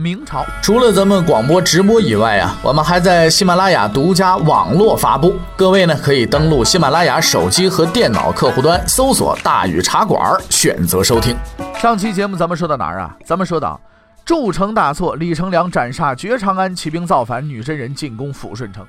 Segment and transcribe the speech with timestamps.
[0.00, 5.38] 明朝除了咱们广播直播以外啊，我们还在喜马拉雅独家网络发布。
[5.54, 11.36] 各位呢可以登录喜马拉雅手机和电脑客户端，搜索“大禹茶馆”，选择收听。
[11.74, 13.14] 上期节目咱们说到哪儿啊？
[13.26, 13.78] 咱们说到
[14.24, 18.86] 筑城大错，李成梁斩杀绝长安，起兵造反，女真人进攻抚顺城。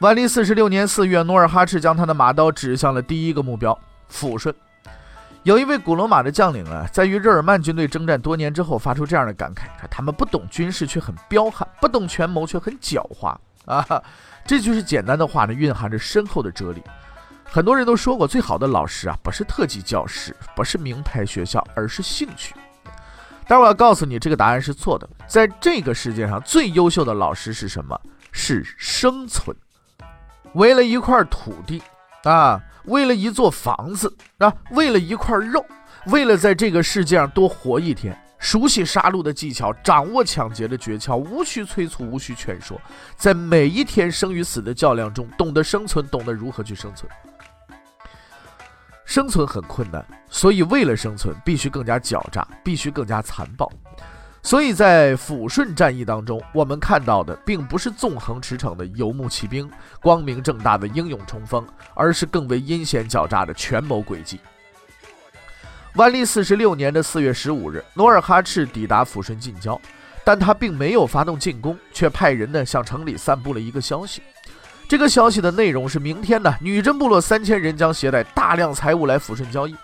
[0.00, 3.78] 万历四十六年四月，努尔哈赤将他的马刀指向了第一个目标——
[4.12, 4.54] 抚顺。
[5.42, 14.02] 有一位古罗马的将领啊，在与日耳曼军队征战多年之后，发出这样的感慨：他们不懂军事却很彪悍，不懂权谋却很狡猾 啊！
[14.44, 16.82] 这就是简单的话呢，蕴含着深厚的哲理。
[17.44, 22.54] 很多人都说过，最好的老师啊，不是特级教师，不是名牌学校，而是兴趣。
[23.48, 25.08] 但我要告诉你，这个答案是错的。
[25.26, 27.98] 在这个世界上，最优秀的老师是什么？
[28.30, 29.56] 是生存。
[30.52, 31.82] 为了一块土地
[32.24, 32.60] 啊！
[32.84, 35.64] 为了一座房子啊，为了一块肉，
[36.06, 42.80] 为了在这个世界上多活一天，熟悉杀戮的技巧，掌握抢劫的诀窍，无需催促，无需劝说，
[43.16, 47.10] 在每一天生与死的较量中，懂得生存，懂得如何去生存。
[49.04, 53.70] 生存很困难，所以为了生存，必须更加狡诈，必须更加残暴。
[54.42, 64.40] 所以在抚顺战役当中，我们看到的并不是纵横驰骋的游牧骑兵、光明正大的英勇冲锋，而是更为阴险狡诈的权谋诡计。
[65.94, 69.78] 万历四十六年的四月十五日，努尔哈赤抵达抚顺近郊，
[70.24, 74.22] 但他并没有发动进攻，却派人呢向城里散布了一个消息。
[74.88, 79.76] 这个消息的内容是：明天呢，女真部落三千人将携带大量财物来抚顺交易。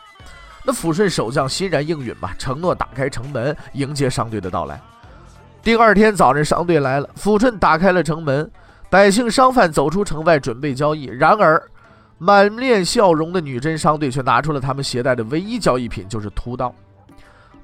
[0.66, 4.80] 那抚顺守将欣然应允吧，承诺打开城门迎接商队的到来。
[5.62, 8.50] 第二天早晨，商队来了，抚顺打开了城门，
[8.90, 11.04] 百姓商贩走出城外准备交易。
[11.04, 11.62] 然而，
[12.18, 16.74] 满面笑容的女真商队却拿出了他们携带的唯一交易品，就是屠刀。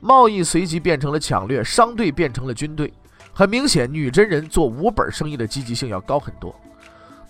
[0.01, 2.93] 贸易随即变成了抢掠，商队变成了军队。
[3.33, 6.55] 很明显，女真人做无本生意的积极性要高很多。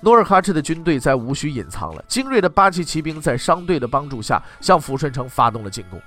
[0.04, 6.02] 努尔哈赤的军队在无需隐藏了，精锐的八旗骑兵在商队的帮助下向抚顺城发动了进攻。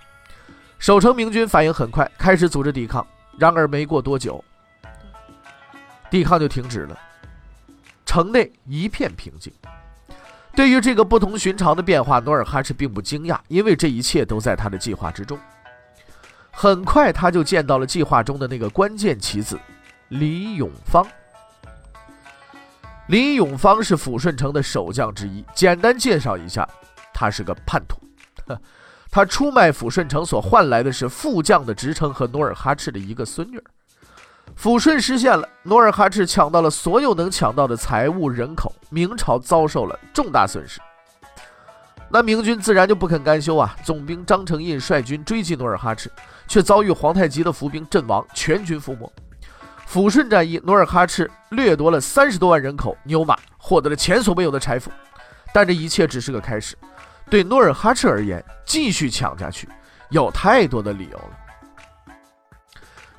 [0.78, 3.06] 守城明军反应很快，开始组织抵抗。
[3.38, 4.44] 然而没过多久，
[6.09, 7.00] 抵抗就停止了，
[8.06, 9.51] 城内一片平静。
[10.53, 15.39] 对于这个不同寻常的变化，努尔哈赤并不惊讶，因为这一切都在他的计划之中。
[16.51, 19.59] 很快，他就见到了计划中的那个关键棋子——
[20.07, 21.06] 李永芳。
[23.08, 25.46] 李永芳是抚顺城的守将之一。
[25.54, 26.68] 简单介绍一下，
[27.14, 28.00] 他是个叛徒。
[29.12, 33.62] 他出卖抚顺城所换来的是副将的职称和努尔哈赤的一个孙女。
[34.60, 40.82] 抚顺失陷了，努尔哈赤抢到了所有能抢到的财物、人口，明朝遭受了重大损失。
[42.10, 43.76] 那明军自然就不肯甘休啊！
[43.84, 46.12] 总兵张承胤率军追击努尔哈赤，
[46.48, 49.12] 却遭遇皇太极的伏兵阵亡，全军覆没。
[49.88, 54.91] 抚顺战役，努尔哈赤掠夺了三十多万人口、牛马，获得了前所未有的财富。
[55.53, 56.75] 但这一切只是个开始。
[57.29, 59.68] 对努尔哈赤而言，继续抢下去
[60.09, 61.29] 有太多的理由了。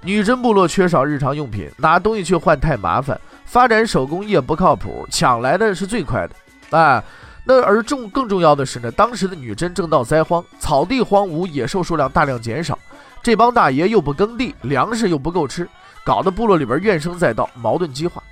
[0.03, 6.79] 女真部落缺少日常用品，拿东西去换太麻烦；发展手工业不靠谱，抢来的是最快的。
[6.79, 7.03] 啊，
[7.45, 12.79] 那而重更重要的是呢，当时的女真正闹灾荒，草地荒芜，野兽数量大量减少，
[13.23, 15.69] 这帮大爷又不耕地，粮食又不够吃。
[16.07, 18.23] 搞得部落里边怨声载道，矛盾激化，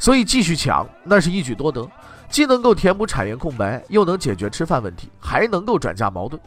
[0.00, 1.88] 所以继续抢那是一举多得，
[2.28, 6.42] 既能够填补产业空白，又能解决吃饭问题，还能够转嫁矛盾。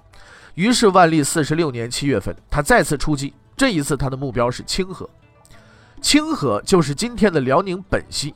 [0.55, 5.09] 于是万历四十六年七月份，他再次出击，这一次他的目标是清河。
[6.01, 8.35] 清河就是今天的辽宁本溪，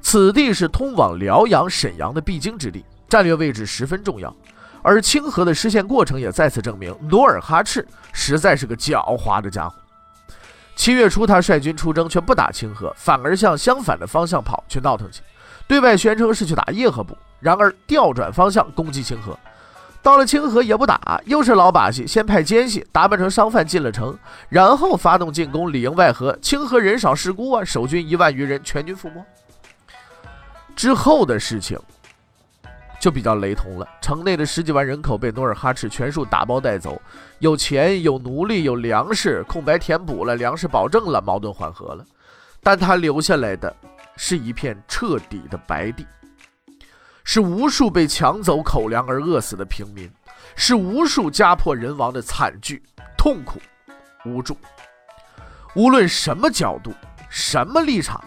[0.00, 4.34] 此地是通往辽阳、沈阳的必经之地，战略位置十分重要。
[4.82, 9.76] 而清河的实现过程也再次证明，努尔哈赤实在是个狡猾的家伙。
[10.76, 15.22] 七月初，他率军出征，却不打清河，反而向相反的方向跑去闹腾去，
[15.66, 19.38] 对外宣称是去打叶赫部，然而调转方向攻击清河。
[20.02, 24.18] 到了清河也不打，又是老把戏，先派奸细打扮成商贩进了城，
[24.50, 26.36] 然后发动进攻，里应外合。
[26.42, 29.24] 清河人少势孤啊，守军一万余人全军覆没。
[30.76, 31.78] 之后的事情。
[33.04, 33.86] 就比较雷同了。
[34.00, 36.98] 城内的十几万人口被努尔哈赤全数打包带走，
[37.38, 42.02] 有钱有奴隶有粮食，空白填补了，粮食保证了，矛盾缓和了。
[42.62, 43.76] 但他留下来的
[44.16, 46.06] 是一片彻底的白地，
[47.24, 50.10] 是无数被抢走口粮而饿死的平民，
[50.56, 52.82] 是无数家破人亡的惨剧、
[53.18, 53.60] 痛苦、
[54.24, 54.56] 无助。
[55.74, 56.90] 无论什么角度、
[57.28, 58.24] 什么立场、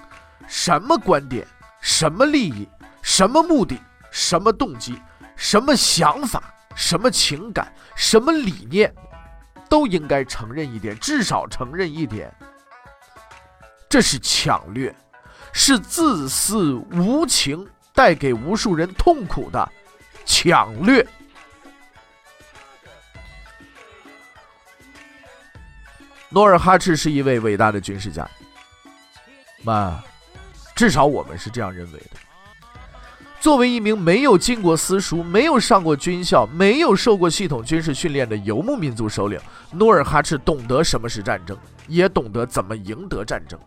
[0.47, 1.47] 什么观点、
[1.81, 2.69] 什么利益、
[3.01, 3.75] 什么目的、
[4.17, 4.99] 什么动机、
[5.35, 8.91] 什么想法、什么情感、什么理念，
[9.69, 12.33] 都应该承认一点，至少承认一点：
[13.87, 14.93] 这是抢掠，
[15.53, 19.71] 是自私无情、带给无数人痛苦的
[20.25, 21.07] 抢掠。
[26.29, 28.27] 努尔哈赤是一位伟大的军事家，
[29.63, 30.03] 那
[30.75, 32.26] 至少我们是这样认为的。
[33.39, 39.39] 作为一名没有经过私塾、没有上过军校、没有受过系统军事训练的游牧民族首领，
[39.71, 41.55] 努尔哈赤懂得什么是战争，
[41.87, 43.57] 也懂得怎么赢得战争。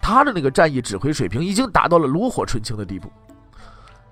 [0.00, 3.10] 他的那个战役指挥水平已经达到了炉火纯青的地步。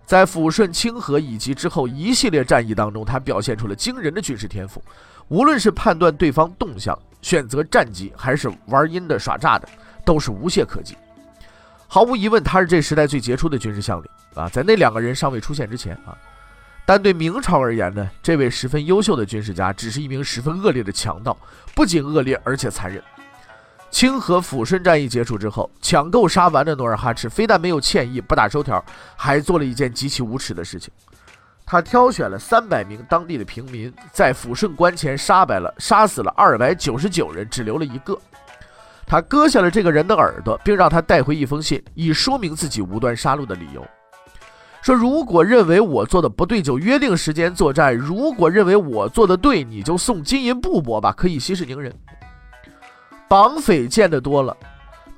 [0.04, 4.82] 在抚顺、清河以及之后一系列战役当中，他表现出了惊人的军事天赋，
[5.28, 6.98] 无论是判断对方动向。
[7.20, 9.68] 选择战机还是玩阴的耍诈的，
[10.04, 10.96] 都是无懈可击。
[11.90, 14.46] 毫无疑问，他是这时代最杰出的军事将领啊！
[14.50, 16.16] 在那两个人尚未出现之前啊，
[16.84, 21.34] 但对明朝而言呢，这位十分优秀的军事家只是一名十分恶劣的强盗，
[21.74, 23.02] 不仅恶劣，而且残忍。
[23.90, 28.84] 清河抚顺战役结束之后，抢购杀完的努尔哈赤非但没有歉意、不打收条，
[29.16, 30.92] 还做了一件极其无耻的事情。
[31.64, 38.18] 他挑选了三百名当地的平民，在抚顺关前杀败了，杀死了二百九十九人，只留了一个。
[39.08, 43.82] 他割下了这个人的耳朵，并让他带回一封信，以说明自己无端杀戮的理由。
[44.82, 51.92] 说如果认为我做的不对，就约定时间作战；如果认为我做的对，你就送金银布帛吧，可以息事宁人。
[53.28, 54.56] 绑匪见得多了，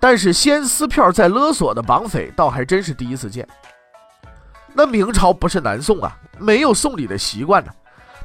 [0.00, 3.46] 但是先撕票再勒索的绑匪，倒还真是第一次见。
[4.72, 7.72] 那明朝不是南宋啊，没有送礼的习惯呢。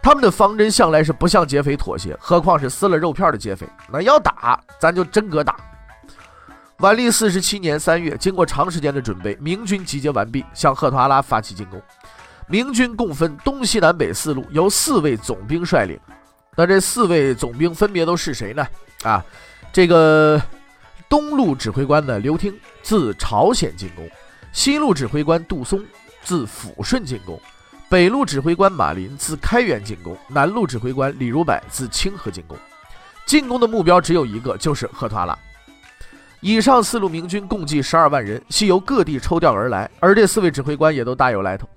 [0.05, 3.67] 他们的方针向来是不向劫匪妥协，何况是撕了肉片的劫匪。
[3.91, 5.57] 那要打，咱就真格打。
[6.77, 11.81] 万历四十七年三月，经过长时间的准备，明军集结完毕，向赫图阿拉发起进攻。
[12.47, 15.99] 明军共分东西南北四路，由四位总兵率领。
[16.55, 18.67] 那这四位总兵分别都是谁呢？
[19.01, 19.25] 啊，
[19.73, 20.39] 这个
[21.09, 24.05] 东路指挥官呢，刘听，自朝鲜进攻；
[24.53, 25.83] 西路指挥官杜松。
[26.21, 27.39] 自抚顺进攻，
[27.87, 32.57] 北路指挥官马林自开原进攻，南路指挥官李如柏自清河进攻。
[33.27, 35.37] 进攻的目标只有一个，就是赫图阿拉。
[36.41, 41.69] 以上四路明军共计十二万人，系由各地抽调而来，而这四位指挥官也都大有来头。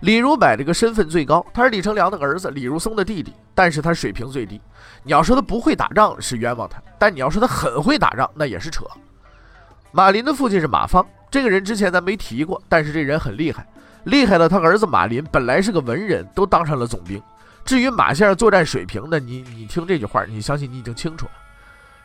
[0.00, 4.60] 李如柏这个身份最高，他是李成梁的儿子，李如松的弟弟，但是他水平最低。
[5.02, 8.84] 你要说他不会打仗是冤枉他，但你要说他很会打仗，那也是扯。
[9.92, 13.66] 马林的父亲是马芳，这个人之前咱没提过，但是这人很厉害。
[14.04, 17.20] 厉害的，他儿子马林本来是个文人，都当上了总兵。
[17.64, 21.32] 至于马先生作战水平呢，你你听这句话，你相信你已经清楚了。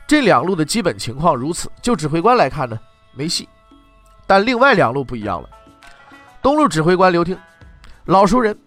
[0.08, 2.80] 这两路的基本情况如此，就指挥官来看呢，
[3.14, 3.48] 没戏。
[4.26, 5.50] 但另外两路不一样了。
[6.42, 7.38] 东路指挥官刘听，
[8.06, 8.58] 老熟人，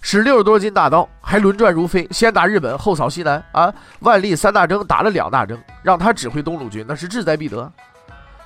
[0.00, 3.74] 使六十多斤大刀，还轮转如飞，先打日本，后扫西南啊！
[3.98, 7.70] 万历三大征打了两大征，让他指挥东路军，那是志在必得。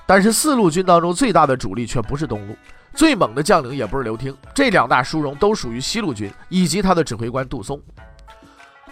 [0.07, 2.55] 但是四路军当中最大的主力却不是东路。
[2.93, 7.81] 最猛的将领也不是刘听，这两大殊荣都属于西路军以及他的指挥官杜松。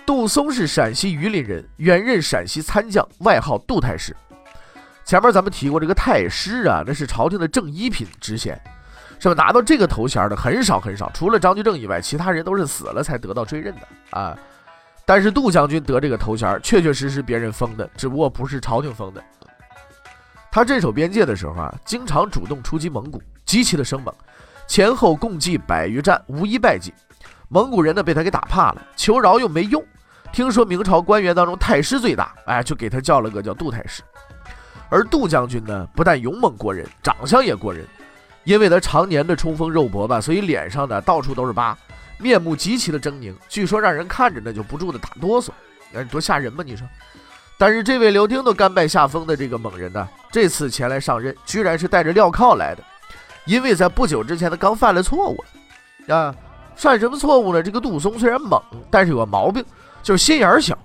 [0.05, 4.15] 杜松是陕西榆林人，原任陕西参将，外号杜太师。
[5.05, 8.59] 前面咱们提过这个太师啊，那是朝廷的正一品职衔，
[9.19, 9.35] 是吧？
[9.35, 14.37] 拿到这个头衔的很少很少，除了张居正以外，其他人都是死了才得到追认的啊。
[15.05, 19.23] 但是杜将军得这个头衔，确确实实别人封的，只不过不是朝廷封的。
[20.51, 23.21] 他镇守边界的时候啊，经常主动出击蒙古。
[23.49, 24.13] 极其的生猛，
[24.67, 26.93] 前后共计百余战，无一败绩。
[27.47, 29.83] 蒙古人呢被他给打怕了，求饶又没用。
[30.31, 34.03] 听说明朝官员当中太师最大，哎，就给他叫了个叫杜太师。
[34.87, 37.83] 而杜将军呢，不但勇猛过人，长相也过人。
[38.43, 41.75] 因为他常年的冲锋肉搏吧，所以脸上呢到处都是疤，
[42.19, 45.49] 面目极其的狰狞，据说让人看着呢就不住的打哆嗦。
[45.95, 46.63] 哎，多吓人吧？
[46.63, 46.87] 你说。
[47.57, 52.83] 但是这位刘丁都甘拜下风的这个猛人呢，这次前来上任，居然是带着镣铐来的。
[53.49, 55.43] 因为在不久之前，他刚犯了错误
[56.07, 56.35] 啊！
[56.75, 57.63] 犯什么错误呢？
[57.63, 59.65] 这个杜松虽然猛，但是有个毛病，
[60.03, 60.77] 就是心眼小。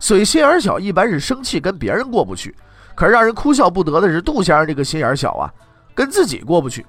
[0.00, 2.52] 所以心眼小，一般是生气跟别人过不去。
[2.96, 5.48] 可是让人哭笑不得的是，杜先生这个心眼小啊，
[5.94, 6.84] 跟自己过不去。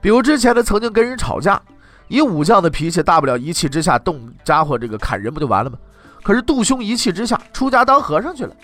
[0.00, 1.60] 比如之前他曾经跟人吵架，
[2.06, 5.76] 以武将的脾气，大不了一气之下动家伙，这个砍人不就完了吗？
[6.22, 8.54] 可是杜兄一气之下出家当和尚去了，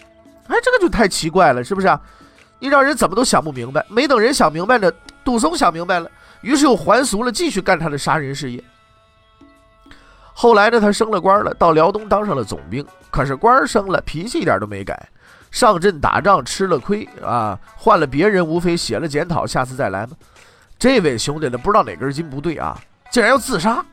[0.46, 2.00] 哎，这个就太奇怪了，是不是啊？
[2.62, 3.84] 你让人怎么都想不明白。
[3.88, 4.88] 没等人想明白呢，
[5.24, 6.08] 杜松想明白了，
[6.42, 8.62] 于是又还俗了，继续干他的杀人事业。
[10.32, 12.86] 后来呢，他升了官了，到辽东当上了总兵。
[13.10, 15.08] 可是官升了，脾气一点都没改。
[15.50, 20.12] 上阵打仗吃了亏啊，换了别人，无非写了检讨，下次再来嘛。
[20.78, 23.84] 这位兄弟呢，不知道哪根筋不对啊，竟然要自杀！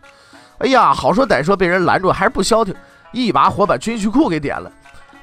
[0.59, 2.75] 哎呀，好说歹说被人拦住，还是不消停，
[3.13, 4.71] 一把火把军需库给点了。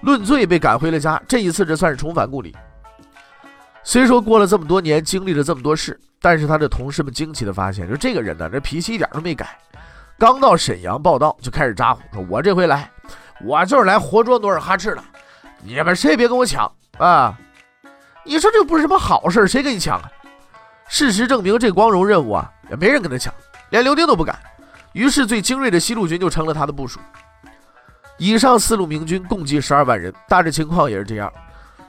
[0.01, 2.53] 论罪被赶回了家，这一次这算是重返故里。
[3.89, 9.57] 虽说过了这么多年，经历了这么多事，但是他的同事们惊奇的发现，就这个人呢，这脾气一点都没改。
[10.19, 12.91] 刚到沈阳报道，就开始咋呼，说我这回来，
[13.45, 15.05] 我就是来活捉努尔哈赤的。
[15.63, 17.39] 你们谁别跟我抢啊！
[18.25, 20.11] 你说这不是什么好事，谁跟你抢啊？
[20.89, 23.33] 事实证明，这光荣任务啊，也没人跟他抢，
[23.71, 24.37] 连刘丁都不敢。
[24.95, 26.99] 于是，最精锐的西路军就成了他的部署。
[28.19, 31.33] 以上四路明军共计十二万人，大致情况也是这样。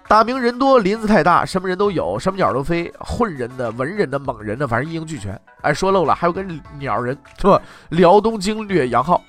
[0.07, 5.37] 大明人多，林子太大，什么人都有，什么鸟都飞，混人的、文人的、猛人的，反正一应俱全。
[5.61, 6.41] 哎，说漏了，还有个
[6.79, 7.61] 鸟人，是吧？
[7.89, 9.21] 辽东经略杨浩，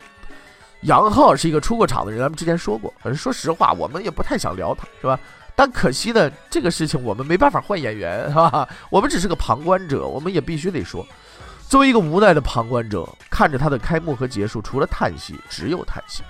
[0.83, 2.95] 杨浩是一个出过场的人，咱们之前说过。
[3.03, 5.19] 反正说实话，我们也不太想聊他，是吧？
[5.57, 8.69] 但可惜呢，这个事情我们没办法换演员，是吧？
[8.89, 11.05] 我们只是个旁观者，我们也必须得说。
[11.69, 16.23] 作为一个无奈的旁观者，看着他的开幕和结束，除了叹息，只有叹息。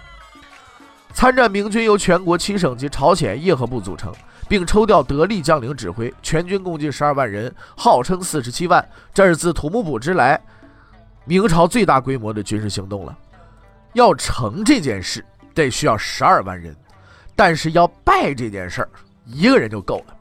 [1.13, 4.11] 参战明军由全国七省及朝鲜叶赫部组成。
[4.49, 8.85] 并抽调得力将领指挥，全军共计十二万人，号称四十七万。
[9.13, 10.41] 这是自土木堡之来，
[11.25, 13.17] 明朝最大规模的军事行动了。
[13.93, 15.25] 要成这件事，
[15.55, 16.75] 得需要十二万人，
[17.37, 18.89] 但是要败这件事儿，
[19.25, 20.15] 一个人就够了。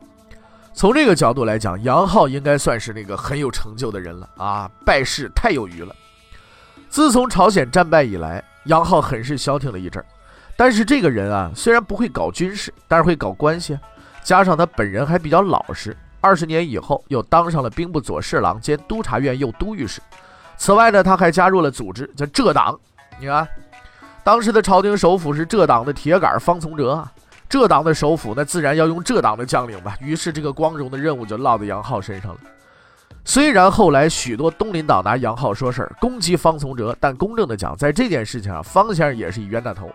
[0.74, 4.70] 从这个角度来讲，杨浩应该算是那个很有成就的人了啊！
[4.86, 5.96] 败事太有余了。
[6.88, 10.06] 自从朝鲜战败以来，杨浩很是消停了一阵儿。
[10.56, 13.78] 但是这个人啊，虽然不会搞军事，但是会搞关系。
[14.28, 20.02] 加上他本人还比较老实，二十年以后又当上了兵部左侍郎兼督察院右都御史。
[20.58, 22.78] 此外呢，他还加入了组织叫浙党。
[23.22, 23.48] 你看，
[24.26, 27.10] 当时的朝廷首辅是浙党的铁杆方从哲啊，
[27.48, 29.96] 浙党的首辅那自然要用浙党的将领吧。
[30.02, 32.40] 于是这个光荣的任务就落在杨浩身上了。
[33.24, 39.90] 虽然后来许多东林党拿杨浩说事儿，攻击方从哲，但公正的讲，在这件事情上，方先生也是一冤大头。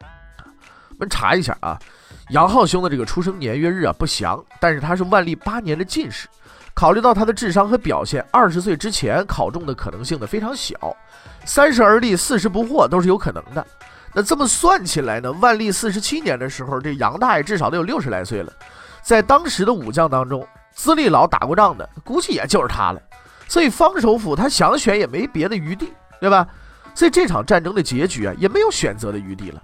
[0.00, 1.78] 我们查一下啊。
[2.32, 6.26] 杨浩兄的这个出生年月日啊不详，但是他是万历八年的进士。
[6.72, 10.96] 考虑到他的智商和表现，二十岁之前考中的可能性呢非常小，
[11.44, 13.66] 三十而立，四十不惑都是有可能的。
[14.14, 18.50] 那这么算起来呢，万历四十七年的时候，这杨大爷至少得有六十来岁了。
[19.02, 23.02] 在当时的武将当中，资历老、打过仗的，估计也就是他了。
[23.46, 26.48] 所以方首府他想选也没别的余地，对吧？
[26.94, 29.62] 所以这场战争的结局啊，也没有选择的余地了。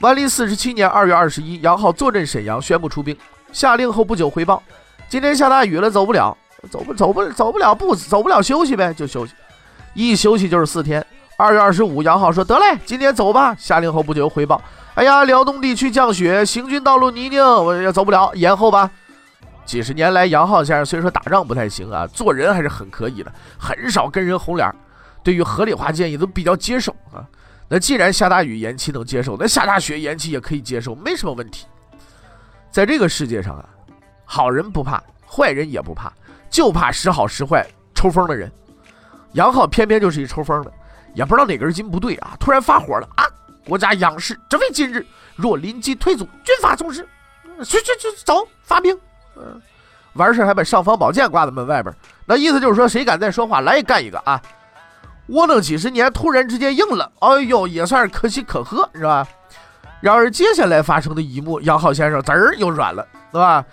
[0.00, 3.16] 万历四十七年二月二十一，杨浩坐镇沈阳，宣布出兵。
[3.50, 4.62] 下令后不久回报：
[5.08, 6.36] 今天下大雨了，走不了，
[6.70, 9.32] 走不走不走不了，不走不了，休息呗，就休息。
[9.94, 11.04] 一休息就是四天。
[11.38, 14.60] 二月二十五，杨浩说：“得嘞，今天走吧。”下令后不久回报
[14.96, 18.90] ：“哎呀，辽东地区降雪，行军道路泥泞，我也走不了，延后吧。”
[19.64, 24.70] 几十年来，杨浩先生虽说打仗不太行啊，做人还是很可以的，很少跟人红脸，
[25.22, 27.24] 对于合理化建议都比较接受啊。
[27.68, 31.66] 那既然下大雨延期能接受，那下大雪延期也可以接受，没什么问题。
[32.70, 33.68] 在这个世界上啊，
[34.24, 36.12] 好人不怕，坏人也不怕，
[36.48, 38.50] 就怕时好时坏、抽风的人。
[39.32, 40.72] 杨浩偏偏就是一抽风的，
[41.14, 43.24] 也不知道哪根筋不对啊，突然发火了啊！
[43.66, 45.04] 国家仰视，只为今日，
[45.34, 47.06] 若临机退阻，军法从事。
[47.64, 48.96] 去去去，走，发兵。
[49.36, 49.60] 嗯，
[50.12, 51.94] 完事还把尚方宝剑挂在门外边，
[52.26, 54.40] 那意思就是说，谁敢再说话，来干一个啊！
[55.28, 59.26] 窝囊几十年，突然之间硬了，哎呦，也算是可喜可贺，是吧？
[60.00, 63.64] 然而接下来发生的一幕，杨浩先生滋儿又软了，是吧？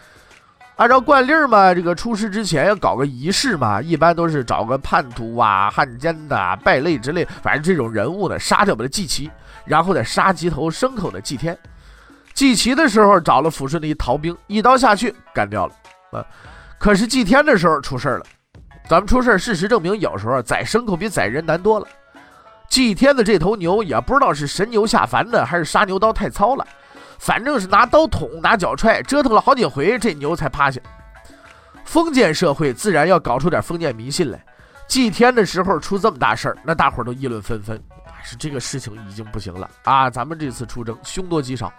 [0.77, 9.29] 按照惯例嘛，这个出师之前要搞个仪式嘛，一般都是找个叛徒啊、汉奸的、败类之类，反正这种人物呢，杀掉把他祭旗，
[9.65, 11.55] 然后再杀几头牲口的祭天。
[12.33, 15.73] 祭旗的时候找了抚顺的一逃兵，一刀下去干掉了，
[16.11, 16.25] 啊！
[16.79, 18.25] 可是祭天的时候出事了。
[18.93, 21.87] 咱们出事事实证明，有时候宰牲口比宰人难多了。
[22.69, 26.63] 祭天的这头牛也不知道是神牛下凡的，还是杀牛刀太糙了，
[27.17, 30.79] 反正是拿刀捅、拿脚踹，折腾了好几回，这牛才趴下。
[31.83, 34.39] 封建社会自然要搞出点封建迷信来。
[34.87, 37.81] 祭天的时候出这么大事儿，那大伙儿都议论纷纷，
[38.23, 40.07] 是这个事情已经不行了啊！
[40.07, 41.73] 咱们这次出征凶多吉少。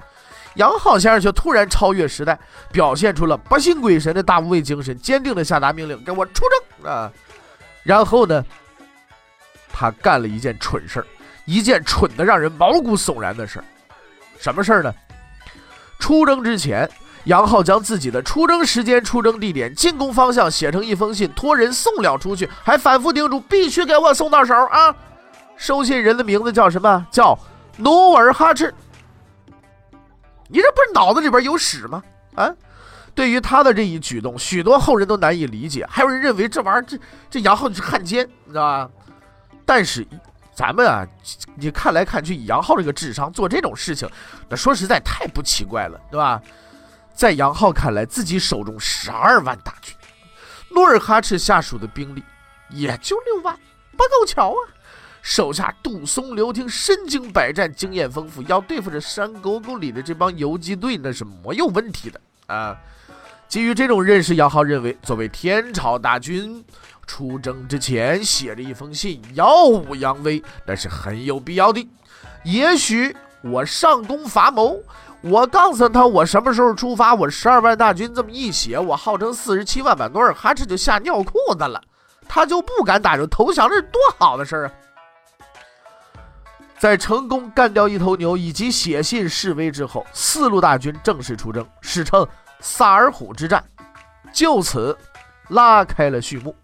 [0.54, 2.38] 杨浩先生却突然超越时代，
[2.70, 6.44] 表现出了不信鬼神的大无畏精神，坚定的下达命令：“给我出
[6.82, 7.10] 征啊！”
[7.82, 8.44] 然后呢，
[9.72, 11.06] 他干了一件蠢事儿，
[11.44, 13.64] 一件蠢的让人毛骨悚然的事儿。
[14.38, 14.94] 什么事儿呢？
[15.98, 16.88] 出征之前，
[17.24, 24.94] 杨浩将自己的出征时间、出征地点、进攻方向写成一封信，托人送了出去，还反复叮嘱必须给我送到手啊！
[25.56, 27.06] 收信人的名字叫什么？
[27.10, 27.38] 叫
[27.76, 28.72] 努尔哈赤。
[30.54, 32.00] 你这不是脑子里边有屎吗？
[32.36, 32.48] 啊！
[33.12, 36.96] 对于他的这一举动，许多后人都难以理解，还有人认为这玩意儿，这
[37.28, 38.88] 这杨浩是汉奸，你知道吧？
[39.66, 40.06] 但是
[40.54, 41.04] 咱们啊，
[41.56, 44.08] 你看来看去，以杨浩这个智商做这种事情，
[44.48, 46.40] 那说实在太不奇怪了，对吧？
[47.12, 49.92] 在杨浩看来，自己手中十二万大军，
[50.70, 52.22] 努尔哈赤下属的兵力
[52.70, 53.58] 也就六万，
[53.92, 54.58] 不够瞧啊！
[55.24, 62.76] 手下杜松、刘廷身经百战，经验丰富，要对付这山沟沟里的这帮游击队，那是没有问题的啊！
[63.48, 66.62] 基于这种认识，杨浩认为，作为天朝大军
[67.06, 71.88] 出征之前写着一封信，耀武扬威，那是很有必要的。
[72.42, 74.78] 也许我上攻伐谋。
[75.22, 77.14] 我告诉他，我什么时候出发？
[77.14, 81.82] 我十二万大军这么一写，我号称四十七万，把努尔哈赤就吓尿裤子了，
[82.28, 84.72] 他就不敢打，就投降，这是多好的事儿啊！
[86.78, 92.26] 在成功干掉一头牛以及写信示威之后，四路大军正式出征，史称
[92.60, 93.62] 萨尔浒之战，
[94.32, 94.96] 就此
[95.48, 96.54] 拉开了序幕。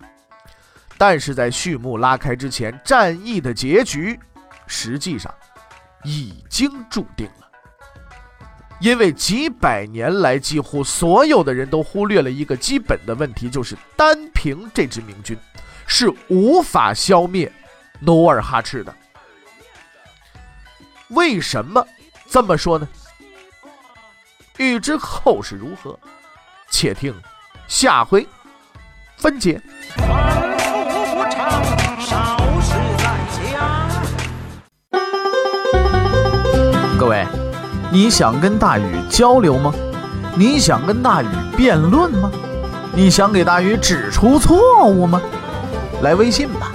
[0.99, 4.19] 但是在序幕拉开之前，战役的结局
[4.67, 5.33] 实际上
[6.05, 7.49] 已经注定了。
[8.81, 15.38] 因为几百年来，几乎所有的人都忽略了一个基本的问题，就是单凭这支明军
[15.87, 17.50] 是无法消灭
[18.00, 18.95] 努尔哈赤的。
[21.11, 21.85] 为什么
[22.29, 22.87] 这么说呢？
[24.57, 25.99] 欲知后事如何，
[26.71, 27.14] 且听
[27.67, 28.26] 下回
[29.17, 29.61] 分解。
[36.99, 37.26] 各位。
[37.93, 39.75] 你想跟大禹交流吗？
[40.37, 41.26] 你想跟大禹
[41.57, 42.31] 辩论吗？
[42.95, 45.21] 你想给大禹指出错误吗？
[46.02, 46.71] 来微信吧，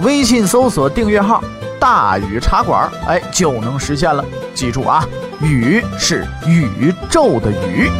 [0.00, 1.42] 微信搜索订阅号
[1.78, 4.24] “大禹茶馆”，哎，就能实现了。
[4.54, 5.06] 记住啊，
[5.40, 7.90] 宇是宇宙的宇。